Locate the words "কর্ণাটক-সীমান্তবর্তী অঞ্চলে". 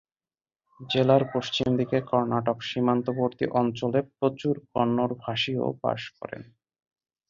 2.09-3.99